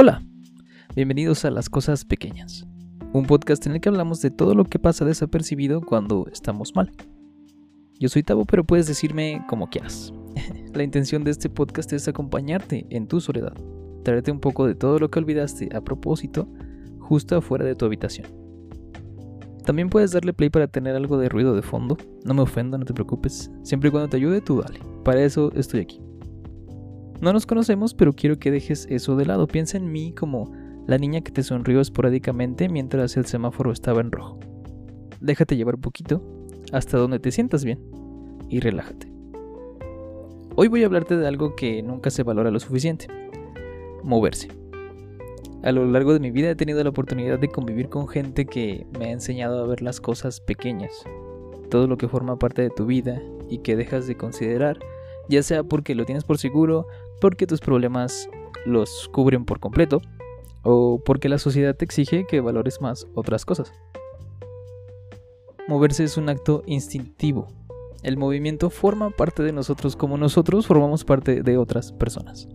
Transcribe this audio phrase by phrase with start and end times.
[0.00, 0.22] Hola,
[0.94, 2.68] bienvenidos a Las Cosas Pequeñas,
[3.12, 6.92] un podcast en el que hablamos de todo lo que pasa desapercibido cuando estamos mal.
[7.98, 10.12] Yo soy Tabo, pero puedes decirme como quieras.
[10.72, 13.54] La intención de este podcast es acompañarte en tu soledad,
[14.04, 16.48] traerte un poco de todo lo que olvidaste a propósito
[17.00, 18.28] justo afuera de tu habitación.
[19.64, 21.98] También puedes darle play para tener algo de ruido de fondo.
[22.24, 23.50] No me ofendo, no te preocupes.
[23.64, 24.78] Siempre y cuando te ayude, tú dale.
[25.02, 26.00] Para eso estoy aquí.
[27.20, 29.46] No nos conocemos, pero quiero que dejes eso de lado.
[29.48, 30.52] Piensa en mí como
[30.86, 34.38] la niña que te sonrió esporádicamente mientras el semáforo estaba en rojo.
[35.20, 36.22] Déjate llevar un poquito
[36.72, 37.80] hasta donde te sientas bien
[38.48, 39.12] y relájate.
[40.54, 43.06] Hoy voy a hablarte de algo que nunca se valora lo suficiente.
[44.04, 44.48] Moverse.
[45.62, 48.86] A lo largo de mi vida he tenido la oportunidad de convivir con gente que
[48.96, 50.92] me ha enseñado a ver las cosas pequeñas,
[51.68, 54.78] todo lo que forma parte de tu vida y que dejas de considerar,
[55.28, 56.86] ya sea porque lo tienes por seguro
[57.20, 58.28] porque tus problemas
[58.64, 60.00] los cubren por completo
[60.62, 63.72] o porque la sociedad te exige que valores más otras cosas.
[65.66, 67.48] Moverse es un acto instintivo.
[68.02, 72.48] El movimiento forma parte de nosotros como nosotros formamos parte de otras personas.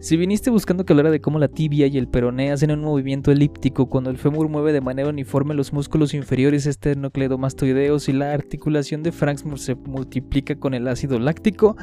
[0.00, 3.32] Si viniste buscando que hablara de cómo la tibia y el peroné hacen un movimiento
[3.32, 9.02] elíptico cuando el fémur mueve de manera uniforme los músculos inferiores esternocleidomastoideos y la articulación
[9.02, 11.76] de Franksmore se multiplica con el ácido láctico,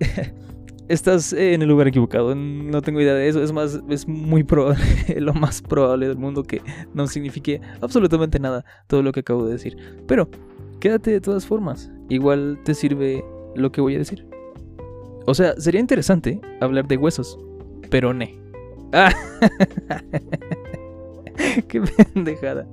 [0.88, 2.34] estás en el lugar equivocado.
[2.34, 3.40] No tengo idea de eso.
[3.40, 4.82] Es más, es muy probable,
[5.20, 6.60] lo más probable del mundo que
[6.92, 9.76] no signifique absolutamente nada todo lo que acabo de decir.
[10.08, 10.28] Pero
[10.80, 11.92] quédate de todas formas.
[12.08, 14.26] Igual te sirve lo que voy a decir.
[15.26, 17.38] O sea, sería interesante hablar de huesos,
[17.90, 18.38] pero ne.
[18.92, 19.12] Ah.
[21.68, 22.66] qué pendejada.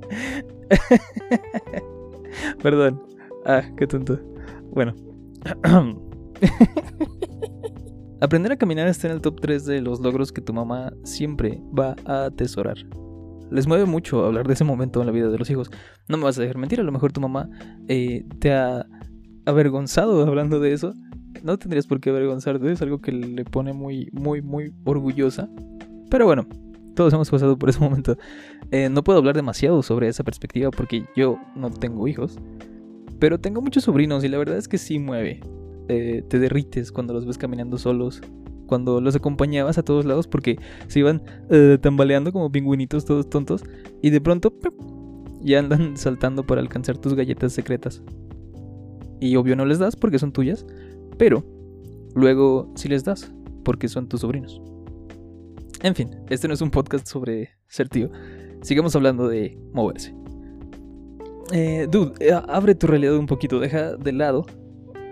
[2.61, 3.01] Perdón.
[3.45, 4.19] Ah, qué tonto.
[4.71, 4.93] Bueno.
[8.21, 11.61] Aprender a caminar está en el top 3 de los logros que tu mamá siempre
[11.77, 12.77] va a atesorar.
[13.49, 15.71] Les mueve mucho hablar de ese momento en la vida de los hijos.
[16.07, 17.49] No me vas a dejar mentir, a lo mejor tu mamá
[17.87, 18.85] eh, te ha
[19.45, 20.93] avergonzado hablando de eso.
[21.43, 25.49] No tendrías por qué avergonzarte, es algo que le pone muy, muy, muy orgullosa.
[26.09, 26.47] Pero bueno,
[26.95, 28.17] todos hemos pasado por ese momento.
[28.71, 32.37] Eh, no puedo hablar demasiado sobre esa perspectiva porque yo no tengo hijos.
[33.19, 35.41] Pero tengo muchos sobrinos y la verdad es que sí mueve.
[35.87, 38.21] Eh, te derrites cuando los ves caminando solos,
[38.67, 43.63] cuando los acompañabas a todos lados porque se iban eh, tambaleando como pingüinitos todos tontos
[44.01, 44.53] y de pronto
[45.41, 48.03] ya andan saltando para alcanzar tus galletas secretas.
[49.19, 50.65] Y obvio no les das porque son tuyas,
[51.19, 51.45] pero
[52.15, 53.31] luego sí les das
[53.63, 54.59] porque son tus sobrinos.
[55.83, 58.09] En fin, este no es un podcast sobre ser tío.
[58.63, 60.15] Sigamos hablando de moverse.
[61.51, 64.47] Eh, dude, abre tu realidad un poquito, deja de lado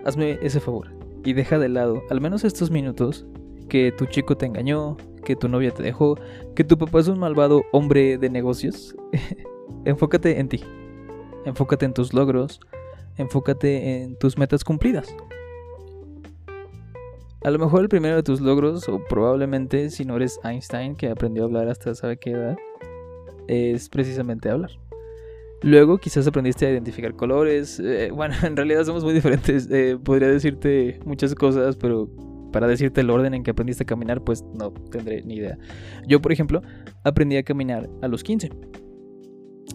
[0.04, 0.88] hazme ese favor
[1.24, 3.26] y deja de lado, al menos estos minutos,
[3.68, 6.18] que tu chico te engañó, que tu novia te dejó,
[6.54, 8.96] que tu papá es un malvado hombre de negocios.
[9.84, 10.64] enfócate en ti,
[11.44, 12.60] enfócate en tus logros,
[13.18, 15.14] enfócate en tus metas cumplidas.
[17.42, 21.08] A lo mejor el primero de tus logros, o probablemente si no eres Einstein, que
[21.08, 22.56] aprendió a hablar hasta sabe qué edad,
[23.46, 24.72] es precisamente hablar.
[25.62, 27.80] Luego quizás aprendiste a identificar colores.
[27.80, 29.68] Eh, bueno, en realidad somos muy diferentes.
[29.70, 32.08] Eh, podría decirte muchas cosas, pero
[32.52, 35.58] para decirte el orden en que aprendiste a caminar, pues no tendré ni idea.
[36.06, 36.62] Yo, por ejemplo,
[37.04, 38.50] aprendí a caminar a los 15.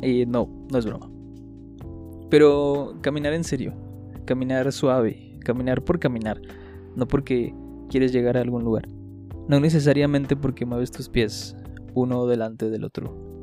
[0.01, 1.09] Y no, no es broma.
[2.30, 3.74] Pero caminar en serio,
[4.25, 6.41] caminar suave, caminar por caminar,
[6.96, 7.54] no porque
[7.90, 8.88] quieres llegar a algún lugar.
[9.48, 11.56] No necesariamente porque mueves tus pies
[11.96, 13.34] uno delante del otro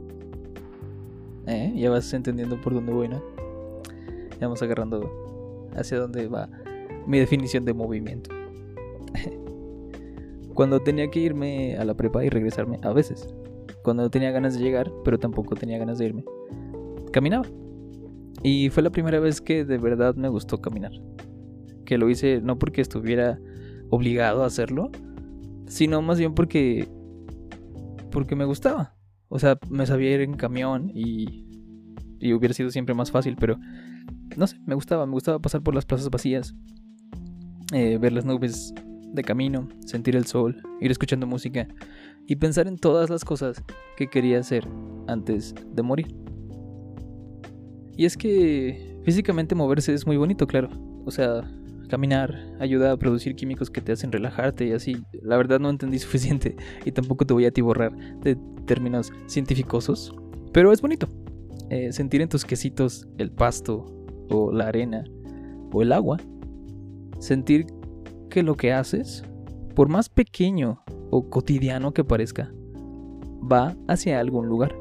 [1.46, 1.72] ¿Eh?
[1.76, 3.20] Ya vas entendiendo por dónde voy, ¿no?
[4.32, 6.48] Ya vamos agarrando hacia dónde va
[7.06, 8.30] mi definición de movimiento.
[10.54, 13.34] Cuando tenía que irme a la prepa y regresarme, a veces.
[13.82, 16.24] Cuando no tenía ganas de llegar, pero tampoco tenía ganas de irme,
[17.12, 17.46] caminaba.
[18.42, 20.92] Y fue la primera vez que de verdad me gustó caminar.
[21.90, 23.40] Que lo hice no porque estuviera
[23.88, 24.92] obligado a hacerlo,
[25.66, 26.88] sino más bien porque
[28.12, 28.94] porque me gustaba.
[29.28, 31.44] O sea, me sabía ir en camión y,
[32.20, 33.58] y hubiera sido siempre más fácil, pero
[34.36, 36.54] no sé, me gustaba, me gustaba pasar por las plazas vacías,
[37.72, 38.72] eh, ver las nubes
[39.12, 41.66] de camino, sentir el sol, ir escuchando música
[42.28, 43.64] y pensar en todas las cosas
[43.96, 44.64] que quería hacer
[45.08, 46.14] antes de morir.
[47.96, 50.70] Y es que físicamente moverse es muy bonito, claro.
[51.04, 51.42] O sea,
[51.90, 54.96] caminar ayuda a producir químicos que te hacen relajarte y así.
[55.22, 60.14] La verdad no entendí suficiente y tampoco te voy a atiborrar de términos científicosos,
[60.52, 61.08] pero es bonito.
[61.68, 63.84] Eh, sentir en tus quesitos el pasto
[64.30, 65.04] o la arena
[65.72, 66.16] o el agua.
[67.18, 67.66] Sentir
[68.30, 69.24] que lo que haces,
[69.74, 72.50] por más pequeño o cotidiano que parezca,
[73.40, 74.74] va hacia algún lugar.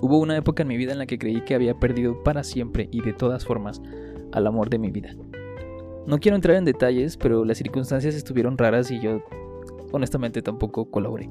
[0.00, 2.88] Hubo una época en mi vida en la que creí que había perdido para siempre
[2.92, 3.80] y de todas formas
[4.32, 5.14] al amor de mi vida.
[6.06, 9.22] No quiero entrar en detalles, pero las circunstancias estuvieron raras y yo
[9.92, 11.30] honestamente tampoco colaboré.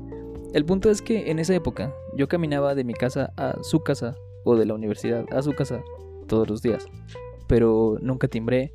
[0.54, 4.16] El punto es que en esa época yo caminaba de mi casa a su casa
[4.46, 5.84] o de la universidad a su casa
[6.28, 6.88] todos los días,
[7.48, 8.74] pero nunca timbré,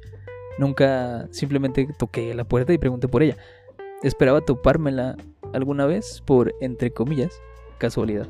[0.58, 3.36] nunca simplemente toqué la puerta y pregunté por ella.
[4.02, 5.16] Esperaba topármela
[5.52, 7.40] alguna vez por, entre comillas,
[7.78, 8.28] casualidad.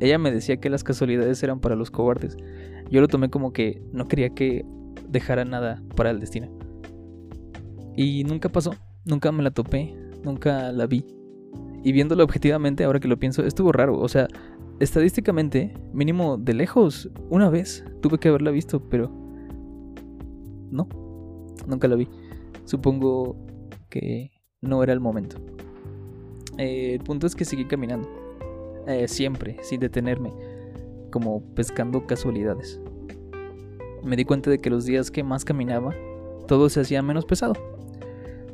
[0.00, 2.36] Ella me decía que las casualidades eran para los cobardes.
[2.90, 4.64] Yo lo tomé como que no quería que
[5.08, 6.48] dejara nada para el destino.
[7.96, 8.74] Y nunca pasó,
[9.04, 11.04] nunca me la topé, nunca la vi.
[11.82, 13.98] Y viéndolo objetivamente, ahora que lo pienso, estuvo raro.
[13.98, 14.28] O sea,
[14.80, 19.10] estadísticamente, mínimo de lejos, una vez tuve que haberla visto, pero...
[20.70, 20.88] No,
[21.66, 22.08] nunca la vi.
[22.64, 23.36] Supongo
[23.88, 25.38] que no era el momento.
[26.58, 28.08] Eh, el punto es que seguí caminando.
[28.86, 30.32] Eh, siempre, sin detenerme.
[31.10, 32.80] Como pescando casualidades.
[34.02, 35.94] Me di cuenta de que los días que más caminaba,
[36.46, 37.54] todo se hacía menos pesado.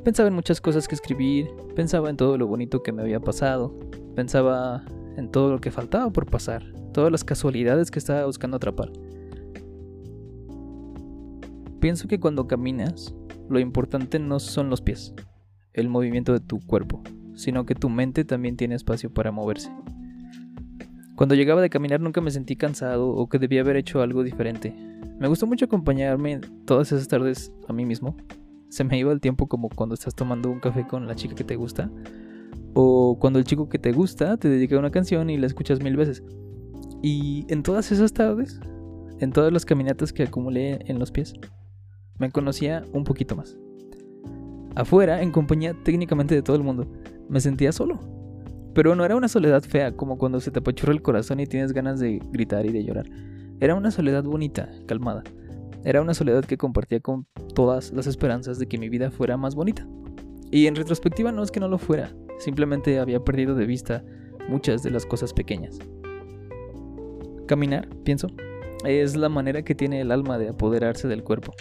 [0.04, 3.74] Pensaba en muchas cosas que escribir, pensaba en todo lo bonito que me había pasado,
[4.14, 4.84] pensaba
[5.16, 8.90] en todo lo que faltaba por pasar, todas las casualidades que estaba buscando atrapar.
[11.80, 13.14] Pienso que cuando caminas,
[13.48, 15.14] lo importante no son los pies,
[15.72, 17.02] el movimiento de tu cuerpo,
[17.34, 19.70] sino que tu mente también tiene espacio para moverse.
[21.16, 24.74] Cuando llegaba de caminar nunca me sentí cansado o que debía haber hecho algo diferente.
[25.18, 28.16] Me gustó mucho acompañarme todas esas tardes a mí mismo,
[28.74, 31.44] se me iba el tiempo como cuando estás tomando un café con la chica que
[31.44, 31.88] te gusta.
[32.72, 35.96] O cuando el chico que te gusta te dedica una canción y la escuchas mil
[35.96, 36.24] veces.
[37.00, 38.58] Y en todas esas tardes,
[39.20, 41.34] en todas las caminatas que acumulé en los pies,
[42.18, 43.56] me conocía un poquito más.
[44.74, 46.90] Afuera, en compañía técnicamente de todo el mundo,
[47.28, 48.00] me sentía solo.
[48.74, 51.72] Pero no era una soledad fea como cuando se te apachurra el corazón y tienes
[51.72, 53.06] ganas de gritar y de llorar.
[53.60, 55.22] Era una soledad bonita, calmada.
[55.84, 59.54] Era una soledad que compartía con todas las esperanzas de que mi vida fuera más
[59.54, 59.86] bonita.
[60.50, 64.04] Y en retrospectiva no es que no lo fuera, simplemente había perdido de vista
[64.48, 65.78] muchas de las cosas pequeñas.
[67.46, 68.28] Caminar, pienso,
[68.84, 71.54] es la manera que tiene el alma de apoderarse del cuerpo.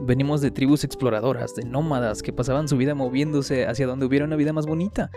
[0.00, 4.36] Venimos de tribus exploradoras, de nómadas que pasaban su vida moviéndose hacia donde hubiera una
[4.36, 5.10] vida más bonita,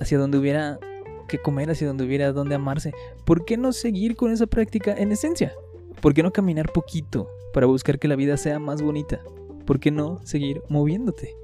[0.00, 0.78] hacia donde hubiera
[1.26, 2.92] que comer, hacia donde hubiera donde amarse.
[3.24, 5.52] ¿Por qué no seguir con esa práctica en esencia?
[6.00, 9.20] ¿Por qué no caminar poquito para buscar que la vida sea más bonita?
[9.64, 11.34] ¿Por qué no seguir moviéndote?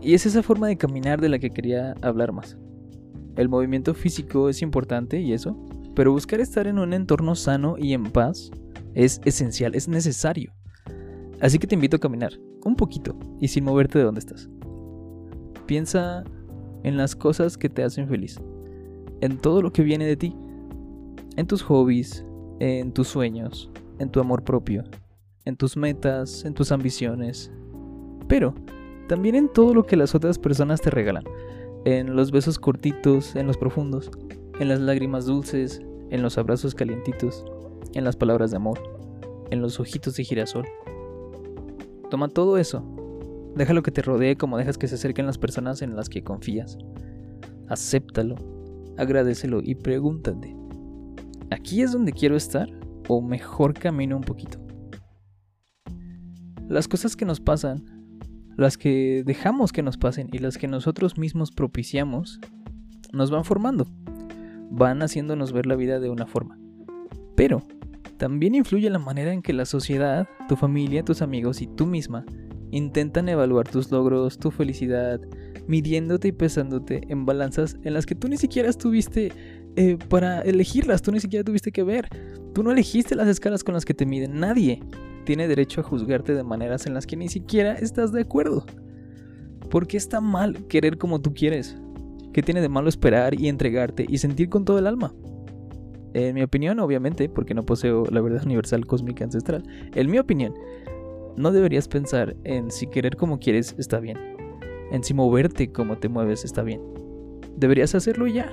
[0.00, 2.58] Y es esa forma de caminar de la que quería hablar más.
[3.36, 5.56] El movimiento físico es importante y eso,
[5.94, 8.50] pero buscar estar en un entorno sano y en paz
[8.94, 10.52] es esencial, es necesario.
[11.40, 12.32] Así que te invito a caminar,
[12.64, 14.48] un poquito, y sin moverte de donde estás.
[15.66, 16.24] Piensa
[16.84, 18.40] en las cosas que te hacen feliz,
[19.20, 20.36] en todo lo que viene de ti,
[21.36, 22.24] en tus hobbies,
[22.60, 24.84] en tus sueños, en tu amor propio,
[25.44, 27.50] en tus metas, en tus ambiciones,
[28.28, 28.54] pero
[29.08, 31.24] también en todo lo que las otras personas te regalan,
[31.84, 34.10] en los besos cortitos, en los profundos,
[34.60, 37.44] en las lágrimas dulces, en los abrazos calientitos,
[37.94, 38.80] en las palabras de amor,
[39.50, 40.66] en los ojitos de girasol.
[42.10, 42.84] Toma todo eso,
[43.56, 46.78] déjalo que te rodee como dejas que se acerquen las personas en las que confías.
[47.68, 48.36] Acéptalo,
[48.96, 50.56] agradecelo y pregúntate,
[51.50, 52.68] ¿aquí es donde quiero estar?
[53.08, 54.58] ¿O mejor camino un poquito?
[56.68, 57.84] Las cosas que nos pasan,
[58.56, 62.40] las que dejamos que nos pasen y las que nosotros mismos propiciamos,
[63.12, 63.86] nos van formando,
[64.70, 66.58] van haciéndonos ver la vida de una forma.
[67.36, 67.62] Pero
[68.16, 72.24] también influye la manera en que la sociedad, tu familia, tus amigos y tú misma
[72.74, 75.20] intentan evaluar tus logros, tu felicidad,
[75.68, 79.32] midiéndote y pesándote en balanzas en las que tú ni siquiera estuviste
[79.76, 82.08] eh, para elegirlas, tú ni siquiera tuviste que ver.
[82.52, 84.40] Tú no elegiste las escalas con las que te miden.
[84.40, 84.80] Nadie
[85.24, 88.66] tiene derecho a juzgarte de maneras en las que ni siquiera estás de acuerdo.
[89.70, 91.76] ¿Por qué está mal querer como tú quieres?
[92.32, 95.14] ¿Qué tiene de malo esperar y entregarte y sentir con todo el alma?
[96.12, 99.64] En mi opinión, obviamente, porque no poseo la verdad universal cósmica ancestral,
[99.94, 100.54] en mi opinión,
[101.36, 104.18] no deberías pensar en si querer como quieres está bien,
[104.90, 106.80] en si moverte como te mueves está bien.
[107.56, 108.50] Deberías hacerlo ya,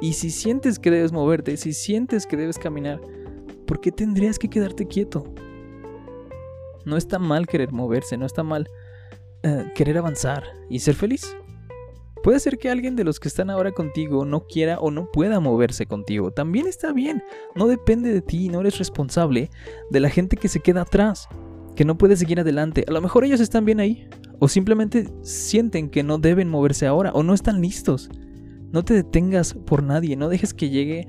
[0.00, 3.00] y si sientes que debes moverte, si sientes que debes caminar,
[3.66, 5.24] ¿por qué tendrías que quedarte quieto?
[6.84, 8.68] No está mal querer moverse, no está mal
[9.42, 11.36] eh, querer avanzar y ser feliz.
[12.22, 15.40] Puede ser que alguien de los que están ahora contigo no quiera o no pueda
[15.40, 16.30] moverse contigo.
[16.30, 17.22] También está bien.
[17.54, 19.50] No depende de ti, no eres responsable
[19.90, 21.28] de la gente que se queda atrás,
[21.78, 22.84] que no puede seguir adelante.
[22.88, 24.08] A lo mejor ellos están bien ahí.
[24.40, 28.10] O simplemente sienten que no deben moverse ahora o no están listos.
[28.72, 31.06] No te detengas por nadie, no dejes que llegue,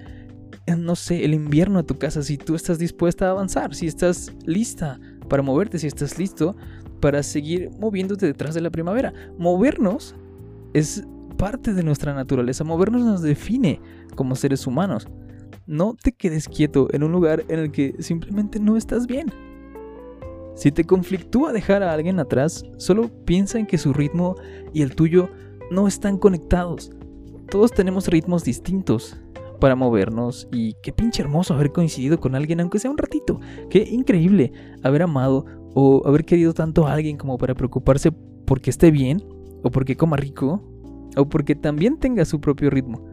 [0.77, 4.31] no sé, el invierno a tu casa si tú estás dispuesta a avanzar, si estás
[4.45, 6.55] lista para moverte, si estás listo
[6.99, 9.11] para seguir moviéndote detrás de la primavera.
[9.39, 10.13] Movernos
[10.75, 11.03] es
[11.39, 13.81] parte de nuestra naturaleza, movernos nos define
[14.13, 15.07] como seres humanos.
[15.65, 19.33] No te quedes quieto en un lugar en el que simplemente no estás bien.
[20.55, 24.35] Si te conflictúa dejar a alguien atrás, solo piensa en que su ritmo
[24.73, 25.29] y el tuyo
[25.71, 26.91] no están conectados.
[27.49, 29.17] Todos tenemos ritmos distintos
[29.59, 33.39] para movernos y qué pinche hermoso haber coincidido con alguien aunque sea un ratito.
[33.69, 34.51] Qué increíble
[34.83, 38.11] haber amado o haber querido tanto a alguien como para preocuparse
[38.45, 39.23] porque esté bien
[39.63, 40.63] o porque coma rico
[41.15, 43.08] o porque también tenga su propio ritmo.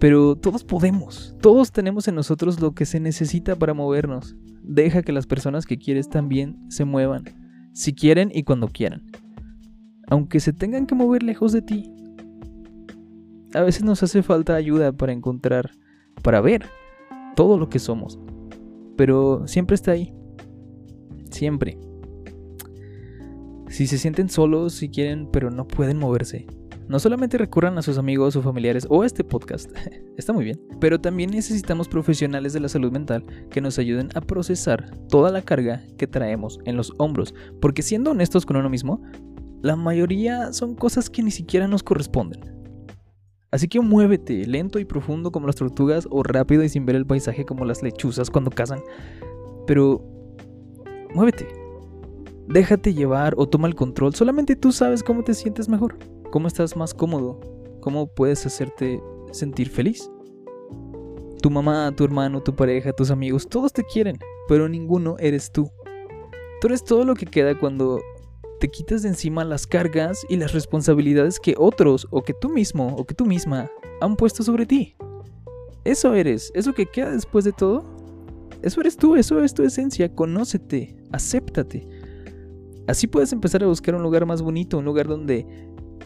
[0.00, 4.34] Pero todos podemos, todos tenemos en nosotros lo que se necesita para movernos.
[4.62, 7.24] Deja que las personas que quieres también se muevan,
[7.74, 9.02] si quieren y cuando quieran.
[10.08, 11.92] Aunque se tengan que mover lejos de ti,
[13.52, 15.70] a veces nos hace falta ayuda para encontrar,
[16.22, 16.64] para ver
[17.36, 18.18] todo lo que somos.
[18.96, 20.14] Pero siempre está ahí.
[21.30, 21.78] Siempre.
[23.68, 26.46] Si se sienten solos, si quieren, pero no pueden moverse.
[26.90, 29.70] No solamente recurran a sus amigos o familiares o a este podcast,
[30.16, 34.20] está muy bien, pero también necesitamos profesionales de la salud mental que nos ayuden a
[34.20, 39.00] procesar toda la carga que traemos en los hombros, porque siendo honestos con uno mismo,
[39.62, 42.40] la mayoría son cosas que ni siquiera nos corresponden.
[43.52, 47.06] Así que muévete, lento y profundo como las tortugas o rápido y sin ver el
[47.06, 48.80] paisaje como las lechuzas cuando cazan.
[49.64, 50.04] Pero
[51.14, 51.46] muévete.
[52.48, 54.12] Déjate llevar o toma el control.
[54.12, 55.96] Solamente tú sabes cómo te sientes mejor,
[56.30, 57.40] cómo estás más cómodo,
[57.80, 60.10] cómo puedes hacerte sentir feliz.
[61.42, 64.18] Tu mamá, tu hermano, tu pareja, tus amigos, todos te quieren,
[64.48, 65.70] pero ninguno eres tú.
[66.60, 68.00] Tú eres todo lo que queda cuando
[68.60, 72.94] te quitas de encima las cargas y las responsabilidades que otros o que tú mismo
[72.96, 73.70] o que tú misma
[74.02, 74.96] han puesto sobre ti.
[75.84, 77.84] Eso eres, eso que queda después de todo.
[78.62, 81.88] Eso eres tú, eso es tu esencia, conócete, acéptate.
[82.86, 85.46] Así puedes empezar a buscar un lugar más bonito, un lugar donde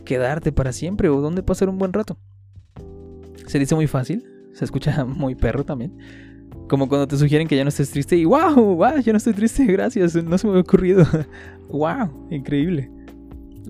[0.04, 2.18] quedarte para siempre o donde pasar un buen rato.
[3.46, 5.96] Se dice muy fácil, se escucha muy perro también,
[6.68, 9.34] como cuando te sugieren que ya no estés triste y wow, wow, ya no estoy
[9.34, 11.06] triste, gracias, no se me había ocurrido.
[11.68, 12.90] wow, increíble.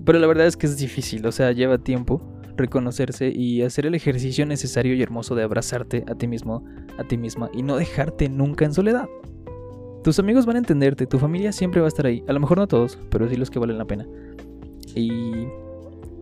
[0.03, 2.21] Pero la verdad es que es difícil, o sea, lleva tiempo
[2.57, 6.63] reconocerse y hacer el ejercicio necesario y hermoso de abrazarte a ti mismo,
[6.97, 9.07] a ti misma y no dejarte nunca en soledad.
[10.03, 12.59] Tus amigos van a entenderte, tu familia siempre va a estar ahí, a lo mejor
[12.59, 14.07] no todos, pero sí los que valen la pena.
[14.95, 15.47] Y,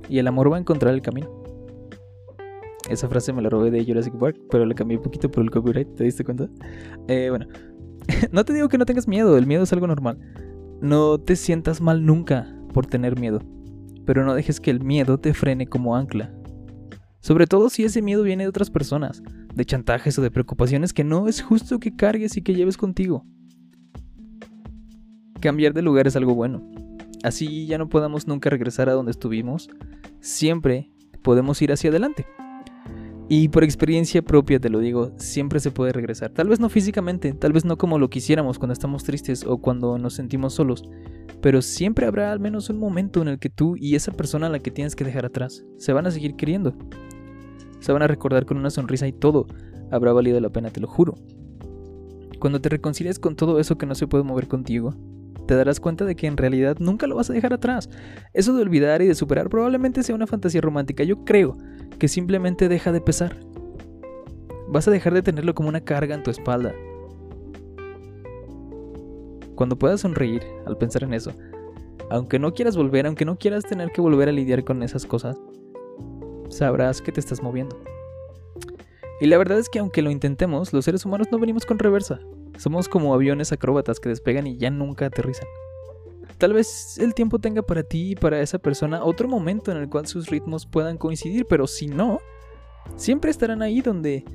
[0.10, 1.44] y el amor va a encontrar el camino.
[2.90, 5.52] Esa frase me la robé de Jurassic Park, pero le cambié un poquito por el
[5.52, 6.50] copyright, ¿te diste cuenta?
[7.08, 7.48] Eh, bueno,
[8.32, 10.20] no te digo que no tengas miedo, el miedo es algo normal.
[10.82, 13.40] No te sientas mal nunca por tener miedo,
[14.06, 16.34] pero no dejes que el miedo te frene como ancla.
[17.22, 19.24] Sobre todo si ese miedo viene de otras personas,
[19.56, 23.26] de chantajes o de preocupaciones que no es justo que cargues y que lleves contigo.
[25.40, 26.70] Cambiar de lugar es algo bueno.
[27.24, 29.70] Así ya no podamos nunca regresar a donde estuvimos,
[30.24, 30.90] siempre
[31.22, 32.26] podemos ir hacia adelante.
[33.30, 36.32] Y por experiencia propia te lo digo, siempre se puede regresar.
[36.32, 39.98] Tal vez no físicamente, tal vez no como lo quisiéramos cuando estamos tristes o cuando
[39.98, 40.84] nos sentimos solos,
[41.42, 44.50] pero siempre habrá al menos un momento en el que tú y esa persona a
[44.50, 46.76] la que tienes que dejar atrás se van a seguir queriendo.
[47.80, 49.46] Se van a recordar con una sonrisa y todo
[49.92, 51.16] habrá valido la pena, te lo juro.
[52.40, 54.94] Cuando te reconcilies con todo eso que no se puede mover contigo,
[55.46, 57.90] te darás cuenta de que en realidad nunca lo vas a dejar atrás.
[58.34, 61.04] Eso de olvidar y de superar probablemente sea una fantasía romántica.
[61.04, 61.58] Yo creo
[62.00, 63.36] que simplemente deja de pesar.
[64.68, 66.74] Vas a dejar de tenerlo como una carga en tu espalda.
[69.56, 71.32] Cuando puedas sonreír al pensar en eso,
[72.10, 75.38] aunque no quieras volver, aunque no quieras tener que volver a lidiar con esas cosas,
[76.50, 77.78] sabrás que te estás moviendo.
[79.22, 82.20] Y la verdad es que aunque lo intentemos, los seres humanos no venimos con reversa.
[82.58, 85.48] Somos como aviones acróbatas que despegan y ya nunca aterrizan.
[86.38, 89.90] Tal vez el tiempo tenga para ti y para esa persona otro momento en el
[89.90, 92.20] cual sus ritmos puedan coincidir, pero si no,
[92.98, 94.26] siempre estarán ahí donde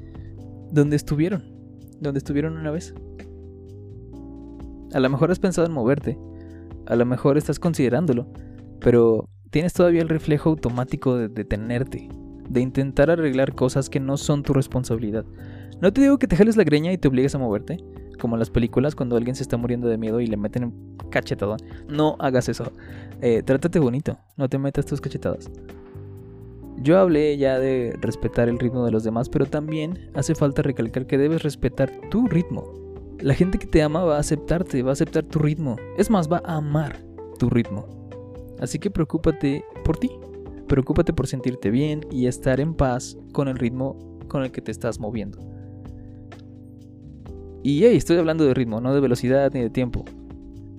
[0.70, 1.44] donde estuvieron,
[2.00, 2.94] donde estuvieron una vez.
[4.92, 6.18] A lo mejor has pensado en moverte,
[6.86, 8.30] a lo mejor estás considerándolo,
[8.80, 12.08] pero tienes todavía el reflejo automático de detenerte,
[12.48, 15.24] de intentar arreglar cosas que no son tu responsabilidad.
[15.80, 17.78] No te digo que te jales la greña y te obligues a moverte,
[18.18, 20.96] como en las películas cuando alguien se está muriendo de miedo y le meten un
[21.10, 21.58] cachetadón.
[21.88, 22.72] No hagas eso.
[23.20, 25.50] Eh, trátate bonito, no te metas tus cachetadas.
[26.80, 31.06] Yo hablé ya de respetar el ritmo de los demás, pero también hace falta recalcar
[31.06, 32.64] que debes respetar tu ritmo.
[33.20, 35.76] La gente que te ama va a aceptarte, va a aceptar tu ritmo.
[35.96, 37.00] Es más, va a amar
[37.38, 37.86] tu ritmo.
[38.60, 40.10] Así que preocúpate por ti.
[40.68, 43.96] Preocúpate por sentirte bien y estar en paz con el ritmo
[44.28, 45.47] con el que te estás moviendo.
[47.62, 50.04] Y hey, estoy hablando de ritmo, no de velocidad ni de tiempo.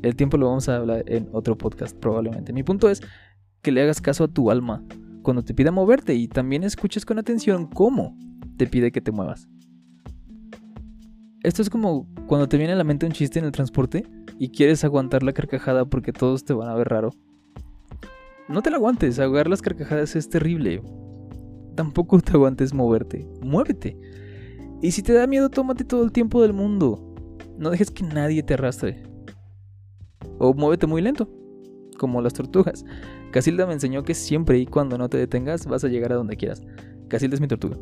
[0.01, 2.53] El tiempo lo vamos a hablar en otro podcast probablemente.
[2.53, 3.01] Mi punto es
[3.61, 4.83] que le hagas caso a tu alma
[5.21, 8.17] cuando te pida moverte y también escuches con atención cómo
[8.57, 9.49] te pide que te muevas.
[11.43, 14.05] Esto es como cuando te viene a la mente un chiste en el transporte
[14.37, 17.11] y quieres aguantar la carcajada porque todos te van a ver raro.
[18.47, 20.81] No te la aguantes, ahogar las carcajadas es terrible.
[21.75, 23.97] Tampoco te aguantes moverte, muévete.
[24.81, 27.15] Y si te da miedo, tómate todo el tiempo del mundo.
[27.57, 29.03] No dejes que nadie te arrastre.
[30.37, 31.29] O muévete muy lento,
[31.97, 32.85] como las tortugas.
[33.31, 36.37] Casilda me enseñó que siempre y cuando no te detengas vas a llegar a donde
[36.37, 36.61] quieras.
[37.09, 37.77] Casilda es mi tortuga.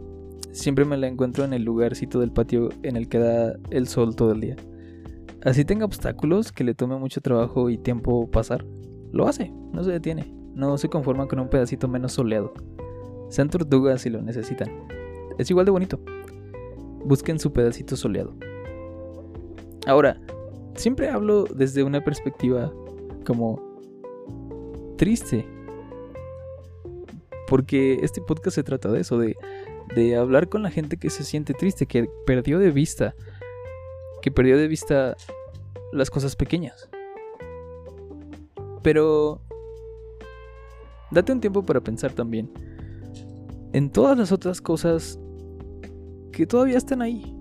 [0.52, 4.16] Siempre me la encuentro en el lugarcito del patio en el que da el sol
[4.16, 4.56] todo el día.
[5.44, 8.66] Así tenga obstáculos que le tome mucho trabajo y tiempo pasar,
[9.12, 12.54] lo hace, no se detiene, no se conforma con un pedacito menos soleado.
[13.30, 14.70] Sean tortugas si lo necesitan.
[15.38, 16.00] Es igual de bonito.
[17.06, 18.36] Busquen su pedacito soleado.
[19.86, 20.20] Ahora,
[20.76, 22.72] siempre hablo desde una perspectiva
[23.26, 23.62] como
[24.98, 25.46] triste.
[27.48, 29.38] Porque este podcast se trata de eso, de,
[29.96, 33.16] de hablar con la gente que se siente triste, que perdió de vista,
[34.22, 35.16] que perdió de vista
[35.94, 36.90] las cosas pequeñas.
[38.84, 39.42] Pero
[41.12, 42.52] date un tiempo para pensar también
[43.74, 45.20] en todas las otras cosas
[46.38, 47.36] que todavía están ahí,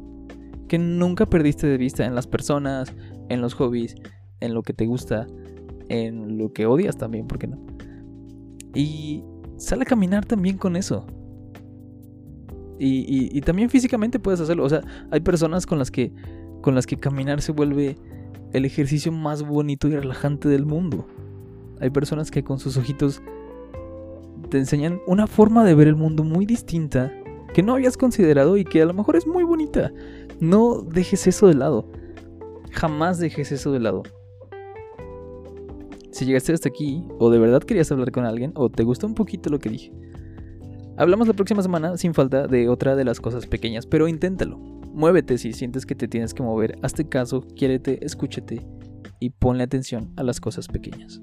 [0.68, 2.94] que nunca perdiste de vista en las personas,
[3.28, 3.94] en los hobbies,
[4.40, 5.26] en lo que te gusta,
[5.90, 7.58] en lo que odias también, ¿por qué no?
[8.74, 9.22] Y
[9.58, 11.06] sale a caminar también con eso.
[12.78, 14.64] Y, también físicamente puedes hacerlo.
[14.64, 16.14] O sea, hay personas con las que
[16.62, 17.99] con las que caminar se vuelve
[18.54, 21.06] el ejercicio más bonito y relajante del mundo.
[21.80, 23.21] Hay personas que con sus ojitos
[24.49, 27.12] te enseñan una forma de ver el mundo muy distinta
[27.56, 29.90] que no habías considerado y que a lo mejor es muy bonita.
[30.40, 31.90] No dejes eso de lado.
[32.71, 34.02] Jamás dejes eso de lado.
[36.10, 39.14] Si llegaste hasta aquí, o de verdad querías hablar con alguien, o te gustó un
[39.14, 39.90] poquito lo que dije.
[40.99, 44.58] Hablamos la próxima semana sin falta de otra de las cosas pequeñas, pero inténtalo.
[44.58, 46.78] Muévete si sientes que te tienes que mover.
[46.82, 48.66] Hazte caso, quiérete, escúchate
[49.19, 51.23] y ponle atención a las cosas pequeñas.